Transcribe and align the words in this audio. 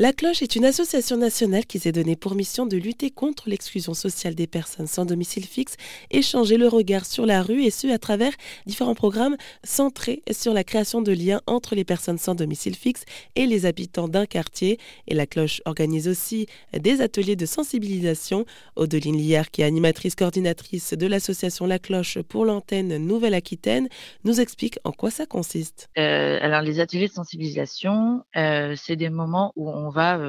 La 0.00 0.12
Cloche 0.12 0.42
est 0.42 0.54
une 0.54 0.64
association 0.64 1.16
nationale 1.16 1.66
qui 1.66 1.80
s'est 1.80 1.90
donnée 1.90 2.14
pour 2.14 2.36
mission 2.36 2.66
de 2.66 2.76
lutter 2.76 3.10
contre 3.10 3.48
l'exclusion 3.48 3.94
sociale 3.94 4.36
des 4.36 4.46
personnes 4.46 4.86
sans 4.86 5.04
domicile 5.04 5.44
fixe 5.44 5.74
et 6.12 6.22
changer 6.22 6.56
le 6.56 6.68
regard 6.68 7.04
sur 7.04 7.26
la 7.26 7.42
rue 7.42 7.64
et 7.64 7.70
ce 7.70 7.88
à 7.88 7.98
travers 7.98 8.30
différents 8.64 8.94
programmes 8.94 9.36
centrés 9.64 10.22
sur 10.30 10.54
la 10.54 10.62
création 10.62 11.02
de 11.02 11.10
liens 11.10 11.40
entre 11.48 11.74
les 11.74 11.82
personnes 11.82 12.18
sans 12.18 12.36
domicile 12.36 12.76
fixe 12.76 13.06
et 13.34 13.46
les 13.46 13.66
habitants 13.66 14.06
d'un 14.06 14.24
quartier. 14.24 14.78
Et 15.08 15.14
La 15.14 15.26
Cloche 15.26 15.62
organise 15.64 16.06
aussi 16.06 16.46
des 16.72 17.00
ateliers 17.00 17.34
de 17.34 17.44
sensibilisation. 17.44 18.44
Odeline 18.76 19.18
Liard, 19.18 19.50
qui 19.50 19.62
est 19.62 19.64
animatrice 19.64 20.14
coordinatrice 20.14 20.94
de 20.94 21.08
l'association 21.08 21.66
La 21.66 21.80
Cloche 21.80 22.18
pour 22.20 22.44
l'antenne 22.44 22.98
Nouvelle-Aquitaine, 22.98 23.88
nous 24.22 24.40
explique 24.40 24.78
en 24.84 24.92
quoi 24.92 25.10
ça 25.10 25.26
consiste. 25.26 25.88
Euh, 25.98 26.38
alors 26.40 26.62
les 26.62 26.78
ateliers 26.78 27.08
de 27.08 27.12
sensibilisation, 27.12 28.22
euh, 28.36 28.76
c'est 28.76 28.94
des 28.94 29.10
moments 29.10 29.52
où 29.56 29.68
on 29.68 29.87
on 29.88 29.90
va 29.90 30.20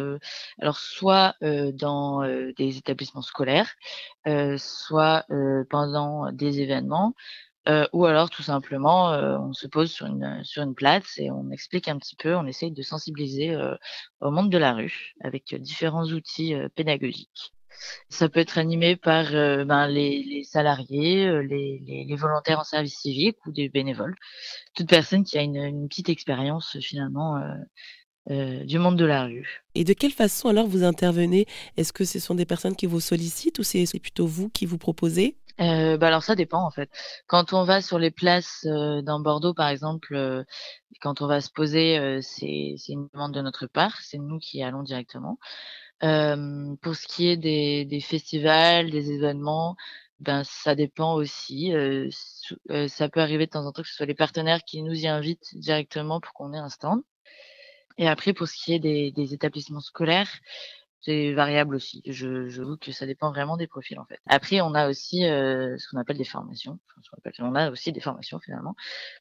alors 0.62 0.80
soit 0.80 1.36
dans 1.42 2.22
des 2.58 2.78
établissements 2.78 3.22
scolaires, 3.22 3.76
soit 4.58 5.26
pendant 5.70 6.32
des 6.32 6.62
événements, 6.62 7.14
ou 7.94 8.06
alors 8.06 8.30
tout 8.30 8.44
simplement 8.44 9.10
on 9.10 9.54
se 9.54 9.68
pose 9.68 9.92
sur 9.92 10.06
une 10.06 10.44
sur 10.44 10.64
une 10.64 10.76
place 10.76 11.18
et 11.18 11.30
on 11.32 11.52
explique 11.52 11.88
un 11.88 11.98
petit 11.98 12.16
peu, 12.16 12.36
on 12.36 12.46
essaye 12.46 12.72
de 12.72 12.82
sensibiliser 12.82 13.56
au 14.22 14.32
monde 14.32 14.50
de 14.50 14.58
la 14.58 14.74
rue 14.74 15.14
avec 15.22 15.54
différents 15.56 16.06
outils 16.06 16.56
pédagogiques. 16.76 17.54
Ça 18.10 18.28
peut 18.28 18.40
être 18.40 18.58
animé 18.58 18.96
par 18.96 19.32
ben, 19.32 19.88
les, 19.88 20.44
salariés, 20.44 21.44
les, 21.44 22.06
les, 22.08 22.16
volontaires 22.16 22.60
en 22.60 22.64
service 22.64 22.98
civique 22.98 23.38
ou 23.46 23.52
des 23.52 23.70
bénévoles. 23.70 24.16
Toute 24.76 24.90
personne 24.90 25.24
qui 25.24 25.38
a 25.38 25.42
une, 25.42 25.64
une 25.64 25.88
petite 25.88 26.10
expérience 26.10 26.78
finalement 26.82 27.42
euh, 28.30 28.64
du 28.64 28.78
monde 28.78 28.96
de 28.96 29.06
la 29.06 29.24
rue. 29.24 29.64
Et 29.74 29.84
de 29.84 29.94
quelle 29.94 30.12
façon 30.12 30.50
alors 30.50 30.68
vous 30.68 30.84
intervenez? 30.84 31.48
Est-ce 31.78 31.92
que 31.92 32.06
ce 32.06 32.20
sont 32.20 32.36
des 32.36 32.46
personnes 32.46 32.76
qui 32.76 32.86
vous 32.86 33.00
sollicitent 33.00 33.58
ou 33.58 33.64
c'est 33.64 33.88
plutôt 34.00 34.28
vous 34.28 34.50
qui 34.50 34.68
vous 34.68 34.78
proposez? 34.78 35.36
Euh, 35.60 35.98
bah 35.98 36.08
alors 36.08 36.22
ça 36.24 36.36
dépend 36.36 36.64
en 36.64 36.70
fait. 36.70 36.92
Quand 37.26 37.54
on 37.54 37.64
va 37.64 37.82
sur 37.82 37.98
les 37.98 38.12
places 38.12 38.66
euh, 38.68 39.02
dans 39.02 39.20
Bordeaux 39.20 39.56
par 39.56 39.68
exemple, 39.68 40.46
quand 41.02 41.22
on 41.22 41.28
va 41.28 41.42
se 41.42 41.50
poser, 41.50 42.20
c'est 42.22 42.78
une 42.90 43.10
demande 43.14 43.34
de 43.34 43.42
notre 43.42 43.66
part, 43.66 44.00
c'est 44.02 44.20
nous 44.20 44.38
qui 44.38 44.62
allons 44.62 44.84
directement. 44.84 45.40
pour 46.00 46.96
ce 46.96 47.08
qui 47.08 47.30
est 47.30 47.38
des, 47.38 47.86
des, 47.86 48.00
festivals, 48.00 48.92
des 48.92 49.12
événements, 49.12 49.76
ben 50.20 50.44
ça 50.44 50.76
dépend 50.76 51.16
aussi. 51.16 51.74
ça 52.88 53.10
peut 53.10 53.22
arriver 53.22 53.48
de 53.48 53.52
temps 53.52 53.66
en 53.66 53.72
temps 53.72 53.82
que 53.82 53.90
ce 53.90 53.96
soit 53.96 54.06
les 54.06 54.14
partenaires 54.14 54.64
qui 54.64 54.84
nous 54.84 54.94
y 54.94 55.08
invitent 55.08 55.58
directement 55.58 56.20
pour 56.22 56.34
qu'on 56.34 56.54
ait 56.54 56.58
un 56.58 56.70
stand. 56.70 57.02
Et 58.00 58.08
après, 58.08 58.32
pour 58.32 58.48
ce 58.48 58.56
qui 58.56 58.74
est 58.74 58.80
des, 58.80 59.34
établissements 59.34 59.82
scolaires, 59.82 60.32
c'est 61.02 61.34
variable 61.34 61.76
aussi. 61.76 62.02
Je, 62.06 62.48
je 62.48 62.64
vous 62.64 62.78
que 62.78 62.94
ça 62.94 63.06
dépend 63.06 63.30
vraiment 63.30 63.58
des 63.58 63.68
profils 63.68 64.00
en 64.00 64.06
fait. 64.06 64.20
Après, 64.26 64.62
on 64.62 64.74
a 64.74 64.90
aussi 64.90 65.26
euh, 65.26 65.78
ce 65.78 65.88
qu'on 65.90 65.98
appelle 65.98 66.18
des 66.18 66.24
formations. 66.24 66.80
On 67.40 67.56
a 67.56 67.70
aussi 67.70 67.92
des 67.92 68.00
formations 68.00 68.40
finalement 68.40 68.76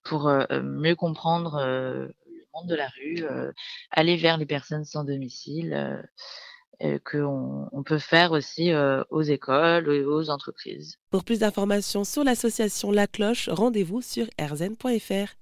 pour 0.04 0.28
euh, 0.28 0.44
euh 0.52 0.62
mieux 0.62 0.94
comprendre 0.94 1.60
le 1.60 2.14
monde 2.54 2.68
de 2.68 2.76
la 2.76 2.88
rue, 2.88 3.24
aller 3.90 4.16
vers 4.16 4.38
les 4.38 4.46
personnes 4.46 4.84
sans 4.84 5.02
domicile, 5.02 6.00
qu'on 7.04 7.68
on 7.72 7.82
peut 7.82 7.98
faire 7.98 8.30
aussi 8.30 8.72
aux 9.10 9.22
écoles, 9.22 9.88
aux 9.88 10.30
entreprises. 10.30 10.98
Pour 11.10 11.24
plus 11.24 11.40
d'informations 11.40 12.04
sur 12.04 12.22
l'association 12.22 12.92
La 12.92 13.08
Cloche, 13.08 13.48
rendez-vous 13.48 14.02
sur 14.02 14.26
rzn.fr. 14.40 15.37